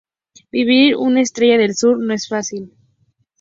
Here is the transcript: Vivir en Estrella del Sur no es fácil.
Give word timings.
Vivir 0.51 0.95
en 0.99 1.19
Estrella 1.19 1.59
del 1.59 1.75
Sur 1.75 1.99
no 1.99 2.11
es 2.15 2.27
fácil. 2.27 2.71